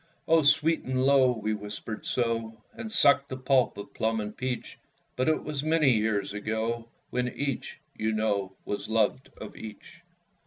[0.27, 4.79] Oh, sweet and low, we whispered so, And sucked the pulp of plum and peach;
[5.15, 10.01] But it was many years ago, When each, you know, was loved of each.